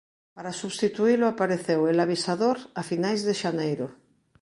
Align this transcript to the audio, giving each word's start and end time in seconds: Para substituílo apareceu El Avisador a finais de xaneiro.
Para 0.35 0.57
substituílo 0.61 1.25
apareceu 1.27 1.81
El 1.91 1.97
Avisador 2.05 2.57
a 2.79 2.81
finais 2.91 3.21
de 3.27 3.33
xaneiro. 3.41 3.87